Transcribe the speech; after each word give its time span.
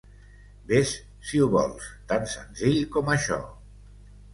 Vés, 0.71 0.93
si 1.29 1.43
ho 1.43 1.51
vols, 1.57 1.93
tan 2.13 2.29
senzill 2.35 2.85
com 2.97 3.17
això. 3.19 3.43